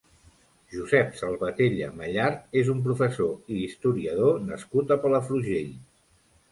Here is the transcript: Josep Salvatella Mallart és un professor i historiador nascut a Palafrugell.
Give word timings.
Josep 0.75 1.11
Salvatella 1.19 1.89
Mallart 1.99 2.57
és 2.63 2.73
un 2.75 2.81
professor 2.89 3.55
i 3.55 3.61
historiador 3.67 4.43
nascut 4.51 4.97
a 4.97 5.01
Palafrugell. 5.07 5.75